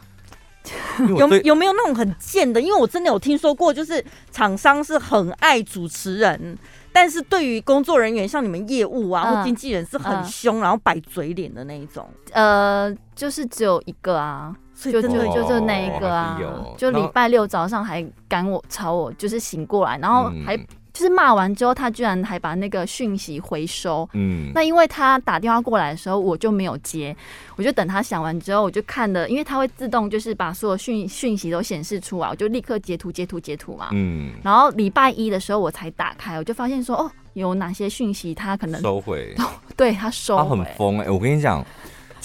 [1.18, 2.60] 有有没有那种很贱的？
[2.60, 4.04] 因为我真的有听说过，就是
[4.34, 6.58] 厂商是很爱主持人，
[6.92, 12.06] 但是对于工作人员，像你们业务啊或经纪人是很凶，然后摆嘴脸的那一种。
[12.34, 14.54] 呃，就是只有一个啊。
[14.76, 16.40] 就就就就那一个啊，
[16.78, 24.08] 就礼拜六早上还赶我吵我，就是醒过来，然后还就是骂完之后，他居然还把那个讯息回收。
[24.14, 27.16] 嗯，那因为他打电话过来的时候，我就没有接，
[27.58, 33.90] 我就等他响完之后，我就看了，因为他会自动就是把所有讯讯息都显示出来，我就立刻截图截图截图嘛。
[33.92, 39.36] 嗯，然后礼拜一的时候我才打开，我就发现说哦，有哪些讯息他可能收回，
[39.76, 41.66] 对他收回，他很疯哎、欸，我跟你讲。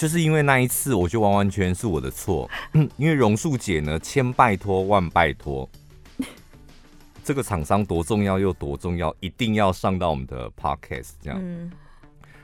[0.01, 2.49] 就是因为那一次，我就完完全全是我的错。
[2.97, 5.69] 因为榕树姐呢，千拜托万拜托，
[7.23, 11.39] 这个厂商多重要又多重要，一定要上到我们的 podcast 这样。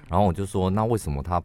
[0.07, 1.41] 然后我就说，那为什么他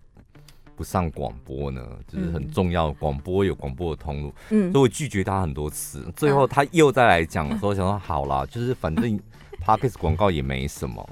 [0.77, 1.81] 不上广播呢？
[2.07, 4.35] 就是很重要，广播有广播的通路。
[4.51, 6.13] 所以我拒绝他很多次。
[6.15, 9.19] 最后他又再来讲的时候，想说好啦，就是反正
[9.65, 11.09] podcast 广告也没什么。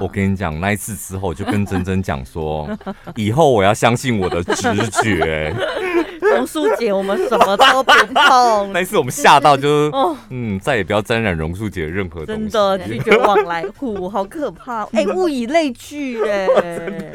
[0.00, 2.68] 我跟你讲，那一次之后就跟珍珍讲说，
[3.16, 5.54] 以后我要相信我的直觉。
[6.20, 8.72] 榕树姐，我们什么都不碰。
[8.72, 9.92] 那一次我们吓到，就是
[10.30, 12.48] 嗯，再也不要沾染榕树姐的任何东西。
[12.48, 14.82] 真的拒绝往来户，好可怕！
[14.92, 16.48] 哎、欸，物以类聚，哎，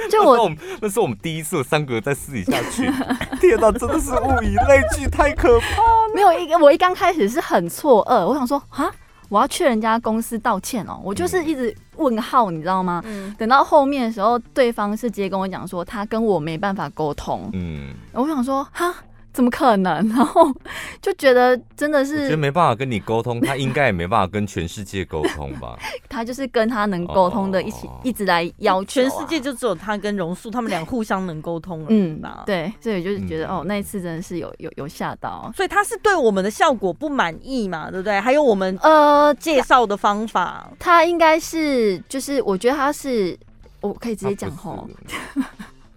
[0.10, 2.90] 就我，那是我们第一次三个在私底下去，
[3.42, 6.14] 天哪，真的是物以类聚，太可怕了。
[6.16, 8.90] 没有一个，我一刚开始是很错愕，我想说啊。
[9.32, 13.02] 我要去人家公司道歉哦，我就是一直问号，你知道吗？
[13.06, 17.50] 嗯，等到后面的时候，对方是直接跟我讲说，他跟我没办法沟通。
[17.54, 18.94] 嗯，我想说，哈。
[19.34, 20.08] 怎么可能？
[20.10, 20.52] 然后
[21.02, 25.78] 就觉得真的是，我觉得没办法跟你沟通，他应该也没办法跟全世界沟通吧？
[26.10, 31.86] 他就是跟他能沟通的一起一直来要求，全世界就只有他跟榕树他们俩互相能沟通了。
[31.90, 37.90] 嗯，对，所以就是觉得哦，那一次真的是有有有吓到，所以他是对我们的效果不满意嘛？
[37.90, 38.20] 对不对？
[38.20, 43.38] 还有我们呃介绍的方法，他应该是就是我觉得他是，
[43.80, 44.88] 我可以直接讲吼，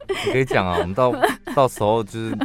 [0.08, 1.12] 你可以讲啊，我们到
[1.54, 2.38] 到时候就是。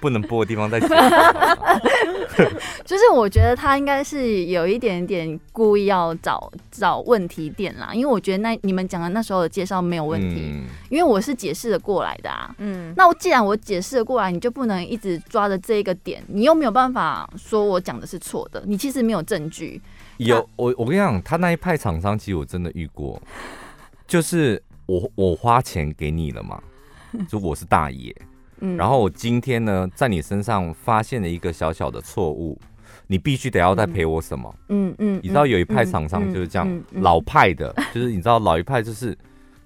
[0.00, 0.88] 不能播的地方再讲，
[2.84, 12.54] 就是我觉得他应该是有一点点故意要找找问题点啦，因为我觉得那你们讲的那时候的介绍没有问题，嗯、因为我是解释的过来的啊。
[12.58, 19.80] 嗯，那我既然我解释的过来，你就不能一直抓着这一个点，你又没有办法说我讲的是错的，你其实没有证据。
[20.18, 23.20] 有我我跟你讲，他那一派厂商其实我真的遇过，
[24.06, 26.60] 就是我我花钱给你了嘛，
[27.28, 28.14] 就我是大爷。
[28.76, 32.58] 然后我今天呢，在你身上发现了一个小小的错误，
[33.06, 34.54] 你必须得要再赔我什么？
[34.68, 39.16] 嗯嗯，你知道有一派厂商就是这样，老派的，就是你知道老一派就是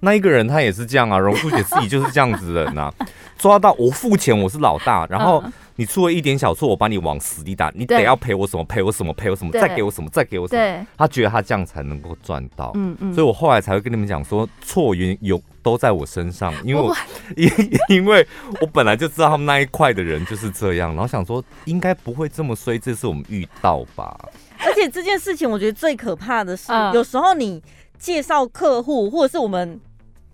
[0.04, 2.92] 那一个人他也是这样啊，榕树姐自己就是这样子的人呐，
[3.36, 5.42] 抓到我付钱，我是老大，然后。
[5.76, 8.62] 你出了一点小错，我把你往死里打，你得要赔我什么？
[8.62, 9.12] 赔我什么？
[9.14, 9.50] 赔我什么？
[9.50, 10.08] 再给我什么？
[10.08, 10.86] 再给我什么？
[10.96, 16.96] 他觉得他这样才能够赚到，嗯嗯，所以我后来才会跟你们讲说，错原有都在我身上，因为我
[17.36, 17.50] 因
[17.88, 18.24] 因为
[18.60, 24.16] 我本来就知道他们那一块的人就是这样，然后想说应该不会这么衰，这次我们遇到吧。
[24.58, 27.60] 而且这件事情我觉得最可怕的是，有时候你。
[27.96, 29.80] 介绍客户，或者是我们。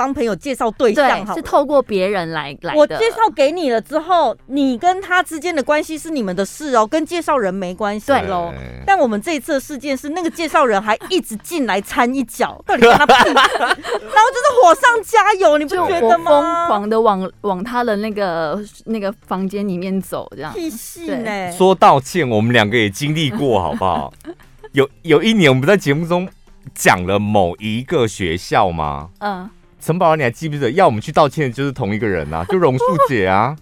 [0.00, 2.78] 帮朋友介绍对象，对，是透过别人来来的。
[2.80, 8.50] 我介绍给你了之后，你跟他之间的关系是你们的事哦，跟介绍人没关系喽。
[8.86, 16.30] 但我们这一次的事件是，那个介绍人还一直进来掺一脚，到底跟他屁然后就是火上加油，你不觉得吗？
[16.66, 20.50] 疯狂的往往他的那个那个房间里面走，这样。
[20.54, 21.52] 屁事呢？
[21.52, 24.10] 说道歉，我们两个也经历过，好不好？
[24.72, 26.26] 有有一年，我们在节目中
[26.74, 29.10] 讲了某一个学校吗？
[29.18, 29.50] 嗯。
[29.80, 32.44] 陈宝，你还记不记得要我们去道歉的就是同一个人啊？
[32.50, 33.56] 就榕树姐啊。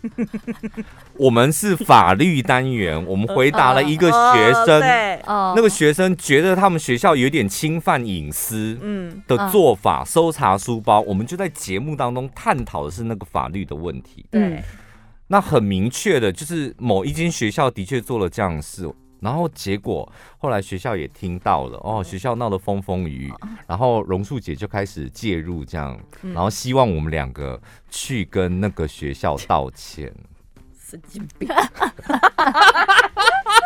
[1.15, 4.81] 我们是法律单元，我们回答了一个学生，
[5.27, 8.79] 那个学生觉得他们学校有点侵犯隐私，
[9.27, 14.27] 的做法，搜查书包，我们就在节目当中探讨的是那个法律的问题。
[14.31, 14.63] 对，
[15.27, 18.89] 那很明确的就是某一间学校的确做了这样的事。
[19.21, 23.35] 然后结果后来学校也听到了哦，学校闹得风风雨雨，
[23.67, 30.13] 然后榕树姐就开始介入这样，然后希望我们两个去跟那个学校道歉。
[30.89, 31.47] 神经病！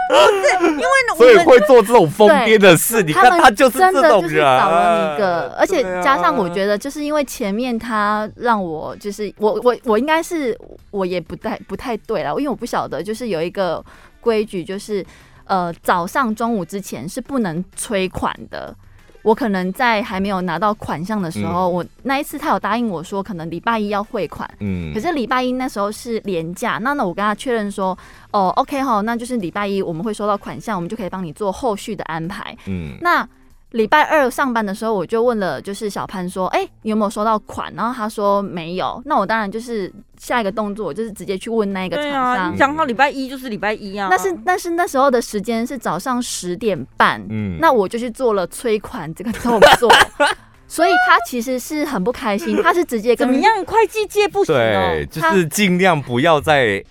[0.09, 0.85] 不是因为
[1.17, 4.45] 所以会做这种疯癫的事，你看他就是这种人。
[4.45, 10.59] 找了一个，而且加上我觉得就是因为前面他让我就是我我我应该是
[10.91, 13.85] 我也不太不太对了，因为我不晓得就是有一个
[14.21, 15.05] 规矩就是。
[15.45, 18.75] 呃，早上、中午之前是不能催款的。
[19.23, 24.49] 我可能在还没有拿到款项的时候，嗯、我那一次他有答应我说，可能礼拜一要汇款。
[24.59, 24.93] 嗯。
[24.93, 27.97] 可是礼拜一那时候是连假，那那我跟他确认说，
[28.33, 32.57] 哦，OK 哈，那就是礼拜一我们会收到款项，我们就可以帮你做后续的安排。
[32.67, 32.97] 嗯。
[33.01, 33.29] 那。
[33.73, 39.03] 礼拜二上班的时候，我就问了，就是小潘说：“哎、欸，你有没有收到款？”然后他说没有。
[39.05, 42.57] 那我当然就是下一个动作，就是直接去问那个厂商。
[42.57, 44.09] 讲好礼拜一就是礼拜一啊。
[44.11, 49.91] 但是但是那时候的时间是早上十点半，嗯，那我就去做了催款这个动作，
[50.69, 56.85] 所以他其实是很不开心，他是直接跟怎么样会计界不行、哦，对，就是尽量不要在。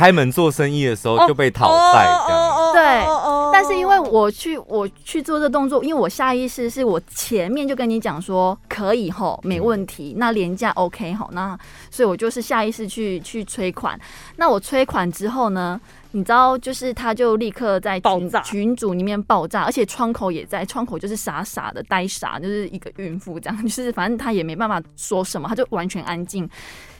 [0.00, 3.06] 开门做生意的时候就被讨债，这样对。
[3.52, 11.58] 但是因为我去我去做这动作，因为我下意识是我前面就跟你讲说可以吼，没问题，那廉价 OK 吼，那
[11.90, 14.00] 所以我就是下意识去去催款。
[14.36, 15.78] 那我催款之后呢，
[16.12, 26.48] 你知道，就是他就立刻在群群组里面爆炸，而且窗口也在，窗口就是傻傻的呆傻，就是一个孕妇这样， 就是反正他也没办法说什么，他就完全安静。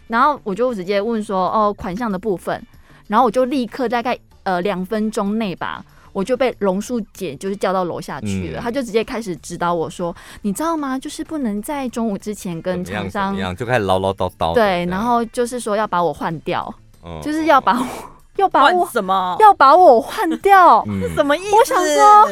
[0.09, 2.63] 然后我就直接问说，哦，款项的部分。
[3.11, 8.61] 然后我就立刻大概呃两分钟内吧，我就被榕树姐就是叫到楼下去了。
[8.61, 10.97] 她、嗯、就直接开始指导我说：“你知道吗？
[10.97, 16.73] 就是不能在中午之前跟厂商一样，就开始唠唠叨叨。”对，然后就是说要把我换掉，
[17.05, 17.87] 嗯、就是要把我
[18.39, 20.85] 要把我什么要把我换掉？
[20.87, 21.57] 是、 什么意思？
[21.57, 22.31] 我想说，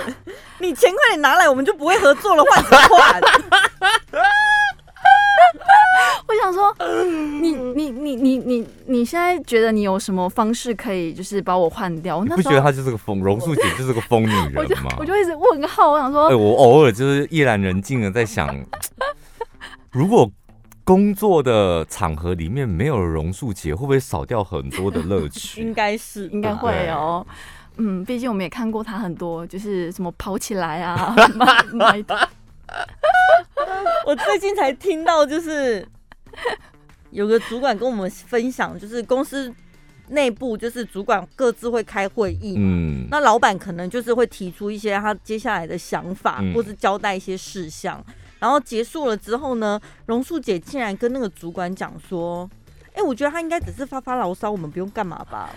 [0.60, 3.20] 你钱快点拿来，我们就不会合作了，换什么换？
[6.28, 6.74] 我想说，
[8.98, 12.24] 你你现在觉得你有什么方式可以就是把我换掉？
[12.24, 14.58] 你不觉得她就是个疯，榕树姐 就是个疯女人吗？
[14.60, 18.52] 我就我就一直问号，我想说，哎、欸，我偶尔就是夜阑人静的在想，
[19.92, 20.28] 如果
[20.82, 25.62] 工作的场合里面没有榕树姐，会不会少掉很多的乐趣？
[25.62, 27.24] 应该是，应该会哦。
[27.76, 31.14] 嗯，毕竟我们也看过她很多，就是什么跑起来啊，
[31.72, 32.28] 买的。
[34.04, 35.86] 我最近才听到，就是
[37.10, 39.52] 有个主管跟我们分享，就是公司
[40.08, 48.02] 内部就是主管各自会开会议，嗯，那老板可能就是会提出一些他接下来的想法，或是交代一些事项，
[48.38, 52.48] 然后结束了之后呢，榕树姐竟然跟那个主管讲说
[52.94, 55.50] ：“哎，我觉得他应该只是发发牢骚，我们不用干嘛吧。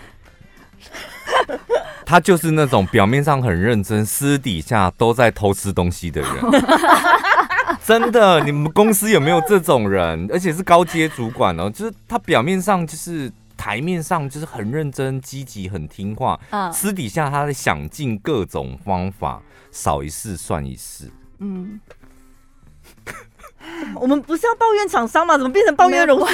[2.06, 6.30] ”他就是那种表面上很认真，私底下都在偷吃东西的人。
[7.86, 10.28] 真的，你们公司有没有这种人？
[10.34, 16.40] 而且是高阶主管哦，就是他表面上就是台面上就是很认真、积极、很听话，
[16.74, 21.12] 私底下他在想尽各种方法，少一事算一事。
[21.40, 21.80] 嗯，
[23.96, 25.38] 我们不是要抱怨厂商吗？
[25.38, 26.26] 怎么变成抱怨榕树？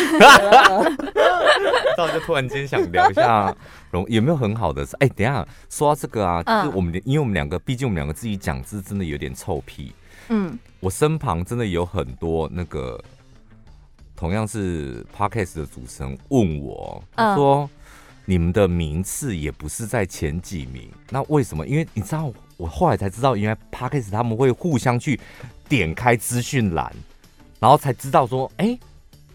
[1.97, 3.54] 那我就突然间想聊一下
[3.91, 4.84] 榕有没有很好的？
[5.00, 9.93] 哎、欸，等一下说到这个啊，就是我们因为我们两个，毕竟我们两个自己讲字真的有点臭屁。
[10.30, 13.04] 嗯，我身旁真的有很多那个
[14.16, 17.70] 同样是 Podcast 的主持人问我，他说
[18.26, 21.66] 你们的名次也不是在前几名，那为什么？
[21.66, 25.20] 因为你知道，我后来才知道，原来 Podcast 他们会互相去
[25.70, 26.94] 点开资讯栏，
[27.60, 28.80] 然后才知道说，哎、欸，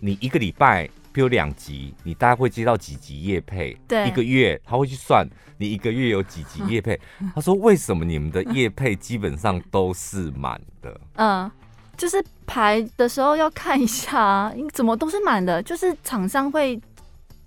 [0.01, 0.89] 你一个礼拜。
[1.13, 3.77] 比如两集，你大概会接到几集业配？
[3.87, 6.99] 对，一个月他会去算你一个月有几集业配。
[7.35, 11.51] 他说：“为什么你们的业配基本上都是满的？”嗯，
[11.97, 16.81] 就是排的时候要看一下，怎么都是满的，就是厂商会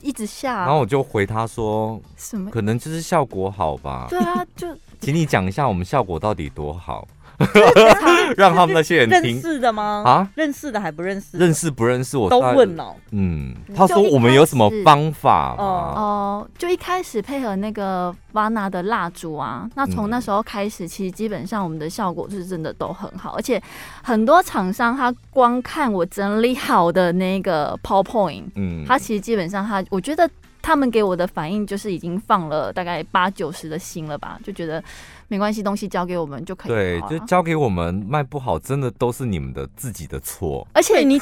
[0.02, 0.60] 一直下。
[0.66, 2.52] 然后我就回他说，什么？
[2.52, 4.06] 可能就是效果好吧。
[4.10, 4.68] 对啊，就
[5.02, 7.08] 请你讲一下我们效果到底多好。
[8.38, 10.04] 让他们那些人听认识的吗？
[10.06, 11.38] 啊，认识的还不认识？
[11.38, 12.18] 认识不认识？
[12.18, 12.96] 我都问哦。
[13.12, 15.56] 嗯，他说我们有什么方法？
[15.58, 23.62] 哦，就一开始配合那个 Vana 的蜡烛啊，那从那时候开始，其实基本上我们的效果是真的都很好，而且
[24.04, 30.30] 很多厂商他光看我整理好的那个 PowerPoint，嗯，他其实基本上他，我觉得
[30.66, 34.84] 他们给我的反应就是已经放了大概八九十的心了吧，就觉得。
[35.28, 36.72] 没关系，东西交给我们就可以。
[36.72, 40.68] 对，就交给我们卖不好，真的都是你们的自己的错。
[40.72, 41.20] 而且你你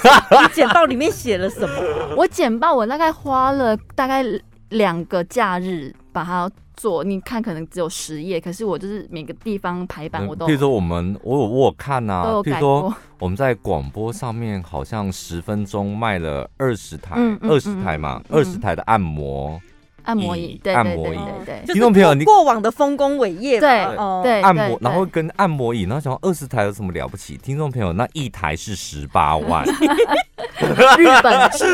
[0.54, 1.74] 简报里面写了什么？
[2.18, 4.22] 我简报我大概花了大概
[4.70, 7.04] 两个假日把它做。
[7.04, 10.46] 你看，可能只有十页，可是我就是每个地方排版我都。
[10.46, 19.60] 比如说我们，我有我有看啊，比如说我们在广播上面好像十分钟卖了二十台，二十台嘛，二十台的按摩。
[20.06, 23.86] 按摩椅，对按摩椅，对对，听众朋友，你过往的丰功伟业，对
[24.22, 27.38] 对，按摩，然后跟按摩椅，然后想二十台有什么了不起？
[27.38, 29.66] 听众朋友，那一台是十八万，
[30.98, 31.66] 日本制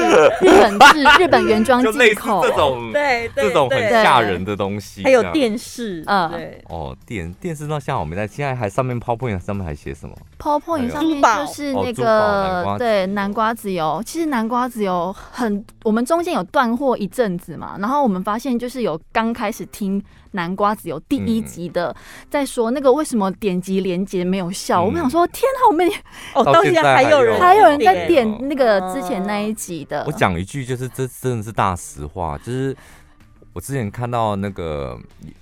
[0.41, 18.20] 日本制日本原装进口，这种对这种很吓人的东西，还有电视，嗯，对，哦，电电视那像我没在现在还上面 PowerPoint 上面还写什么？PowerPoint 上面就是那个对南瓜籽油，其实南瓜籽油很，我们中间有断货一阵子嘛，然后我们。
[18.30, 19.99] 发现就是有刚开始听
[20.32, 21.95] 南瓜子有第一集的，
[22.30, 24.84] 在说那个为什么点击连接没有效。
[24.84, 25.89] 我们想说，天哪，我们
[26.36, 30.03] 哦，到现在还有人还有人在点那个之前那一集的。
[30.05, 32.75] 我讲一句，就是这真的是大实话，就是
[33.53, 34.99] 我之前看到那个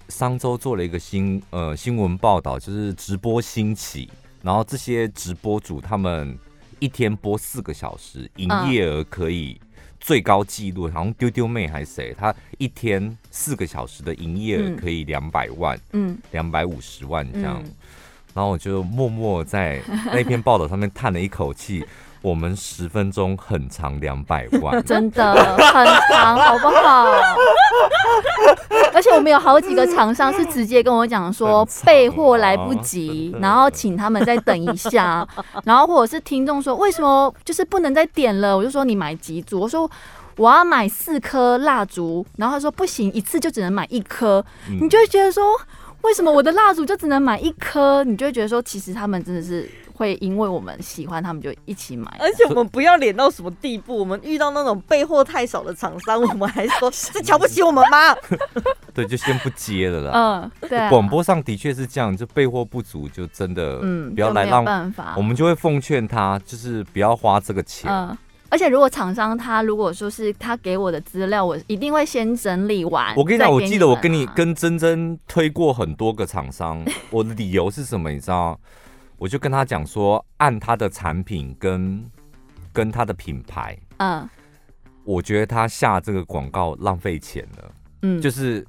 [0.10, 4.10] 商周做了一个新呃新闻报道，就是直播兴起，
[4.42, 6.38] 然后这些直播主他们
[6.80, 9.60] 一天播四个小时，营业额可以。
[10.00, 17.72] 最高纪录好像丢丢妹还是谁，他一天四个小时的营业额可以两百万，嗯，两百五十万这样，嗯、
[18.34, 21.86] 然后我就默默在那篇报道上面叹了一口气，
[22.22, 27.08] 我们十分钟很长两百万， 真的很长，好不好？
[28.94, 35.28] 而且我们有好几个厂商是直接跟我讲说备货来不及，然后请他们再等一下，
[35.64, 39.90] 然后或者是听众说为什么就是不能再点了，我就说你买几组，我说
[40.36, 44.44] 我要买四颗蜡烛，然后他说不行，一次就只能买一颗，
[44.82, 45.44] 你就会觉得说
[46.02, 49.70] 为什么我的蜡烛就只能买一颗，你就会觉得说其实他们真的是。
[49.98, 53.98] 会因为我们喜欢他们就一起买，而且我们不要脸到什么地步？
[53.98, 58.16] 我们遇到那种备货太少的厂商，我们还说是瞧不起我们吗？
[58.94, 60.12] 对，就先不接了啦。
[60.14, 60.88] 嗯，对。
[60.90, 65.16] 广播上的确是这样，就备货不足，就真的嗯，不要来让办法。
[65.18, 67.92] 我们就会奉劝他，就是不要花这个钱。
[67.92, 68.16] 嗯，
[68.50, 73.16] 而且如果厂商他如果说是他给我的资料，我一定会先整理完。
[73.16, 78.12] 我跟你讲，我记得我跟你跟珍珍推过很多个厂商，我的理由是什么？
[78.12, 78.60] 你知道？
[79.18, 82.04] 我就跟他讲说，按他的产品跟
[82.72, 84.30] 跟他的品牌，嗯，
[85.04, 87.72] 我觉得他下这个广告浪费钱了，
[88.04, 88.66] 嗯，就是。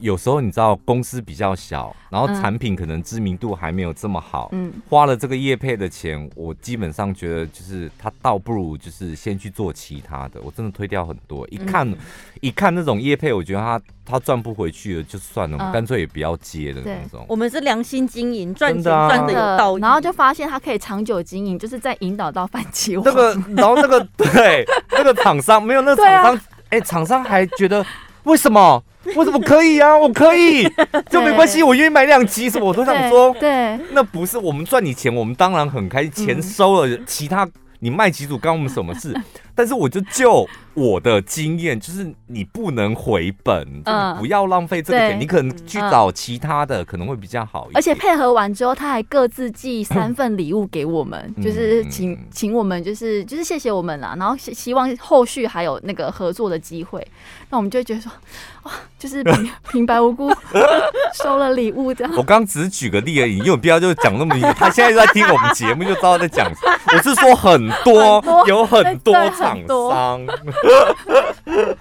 [0.00, 11.46] 有时候你知道公司比较小，然后产品可能知名度还没有这么好，嗯，花了这个业配的钱，我基本上觉得就是他倒不如就是先去做其他的，我真的推掉很多。
[11.50, 11.96] 一看、嗯、
[12.40, 17.24] 一看那种业配，我觉得他他赚不回去了，就算了，干、嗯、脆也不要接的那种。
[17.28, 23.02] 我们是良心经营，赚钱赚的有道理，然后就发现他可以长久经营，就是在引导到反击我。
[23.04, 26.40] 那个，然后那个对那个厂商没有那个厂商，
[26.70, 27.84] 哎、啊，厂、欸、商还觉得
[28.24, 28.82] 为什么？
[29.16, 29.96] 为什么可以啊？
[29.96, 30.68] 我可以，
[31.08, 37.48] 就没关系，我愿意买两集什么，我都想说，对，那不是我们赚你钱，我们当然很开心，钱收了，其他
[37.78, 39.14] 你卖几组关我们什么事？
[39.60, 47.76] 但是我就就我的经验，就是你不能回本，嗯、就不要浪费这个钱，你可能去找其他的，可能会比较好一点。
[47.76, 57.06] 而且配合完之后，他还各自寄三份礼物给我们，就是请请我们，就是就是谢谢我们啦，然后希希望后续还有那个合作的机会。
[57.50, 58.10] 那我们就会觉得说，
[58.62, 60.30] 哇，就是平 平白无故
[61.12, 62.14] 收了礼物这样。
[62.16, 64.42] 我刚只是举个例而已，你有必要就讲那么明。
[64.54, 66.50] 他现在就在听我们节目，就知道在讲。
[66.92, 70.26] 我是说很多有， 很多有很多场。
[70.26, 70.46] 厂商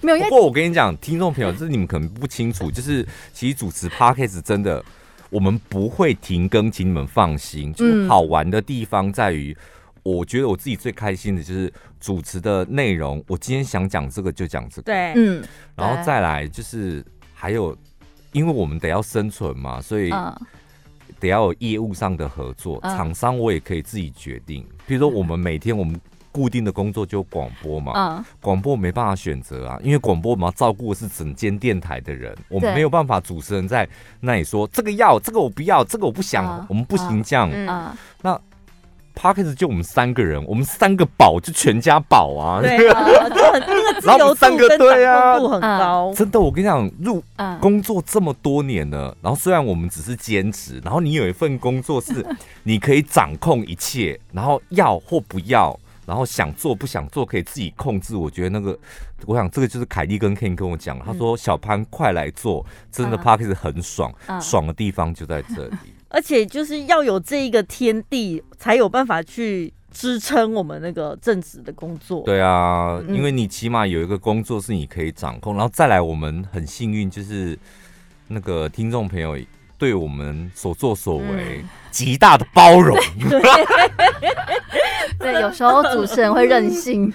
[0.00, 4.84] 没有，不过我跟你讲，听众朋友，就是你们可能不清楚，就是其实主持 Podcast 真的，
[5.30, 7.72] 我们不会停更，请你们放心。
[7.72, 9.56] 就是好玩的地方在于，
[10.02, 13.22] 我觉得我自己最开心的就是主持的内容。
[13.26, 15.42] 我今天想讲这个就讲这个，对，嗯，
[15.74, 17.04] 然后再来就是
[17.34, 17.76] 还有，
[18.32, 20.10] 因为我们得要生存嘛，所以
[21.18, 24.66] 得要有业务上的合作，厂商我也可以自己决定。
[24.86, 25.98] 比如说，我们每天我们
[26.36, 33.88] 固定的工作就广播嘛，广播没办法选择啊，因为广播我们要照顾的是整间电台的人，我们没有办法主持人在
[34.20, 37.50] 那里说这个要，这个我不要，这个我不想，我们不行这样。
[38.20, 38.38] 那
[39.18, 46.12] Podcast 就我们三个人，我们三个保就全家保啊，对啊， 就很那个自由度跟掌控度很高。
[46.14, 47.24] 真的，我跟你讲，入
[47.58, 52.26] 工作这么多年了，然后虽然我们只是兼职，然后你有一份工作是
[52.64, 55.74] 你可以掌控一切，然后要或不要，
[56.06, 58.16] 然后想做不想做可以自己控制。
[58.16, 58.78] 我觉得那个，
[59.26, 65.76] 我想这个就是凯莉跟 Ken 跟我讲，他说小潘快来做，真的 Podcast 很爽，爽的地方就在这里。
[66.08, 72.22] 而且就是要有这一个天地，才有办法去支撑我们那个正职的工作。
[72.22, 77.58] 对啊，因为你起码有一个工作是你可以掌控，然后再来，我们很幸运，就是
[78.28, 79.36] 那个听众朋友
[79.76, 81.62] 对我们所作所为
[81.96, 82.94] 极大的包容。
[85.18, 87.10] 对，有时候主持人会任性。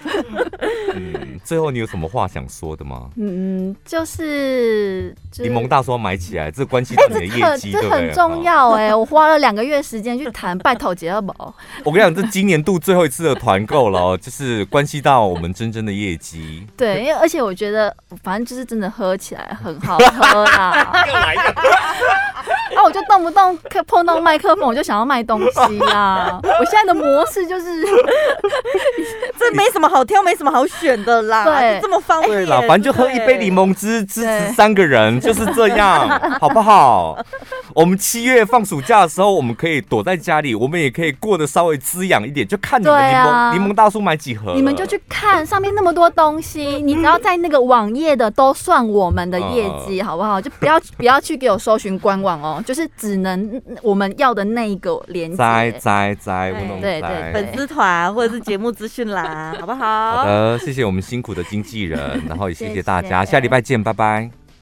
[0.94, 3.08] 嗯，最后你有什么话想说的吗？
[3.16, 8.94] 嗯，就是柠檬大叔买起来，这关系到你的业绩，这很重要哎！
[8.94, 11.54] 我花了两个月时间去谈拜托杰二宝。
[11.86, 16.66] 我跟你讲，这今年度最后一次的团购了，就是关系到我们真正的业绩。
[16.76, 21.06] 对，因为而且我觉得，反正就是真的喝起来很好喝啦。
[21.08, 21.44] 又来一个。
[22.74, 22.84] 啊！
[22.84, 26.40] 我就动不动碰到麦克风，我就想要卖东西啦。
[26.60, 27.86] 我现在的模式就是，
[29.38, 31.44] 这没什么好挑，没什么好选的啦。
[31.44, 32.32] 对，这么方便。
[32.32, 36.08] 对啦，反正就喝一杯柠檬汁，支持三个人，就是这样，
[36.40, 37.18] 好不好？
[37.76, 50.40] 我们七月放暑假的时候，我们可以躲在家里，我们也可以过得稍微滋养一点，就看你们柠檬柠檬大叔买几盒，你们就去看上面那么多东西，你只要在那个网页的都算我们的业绩，好不好？
[50.40, 52.64] 就不要不要去给我搜寻官网哦。
[52.66, 56.52] 就是只能我们要的那一个连接，在在在，
[56.82, 60.18] 对对，粉丝团或者是节目资讯栏， 好不好？
[60.18, 64.41] 好的，谢谢我们辛苦的经纪人，然后也谢谢大家，下礼拜见，拜拜。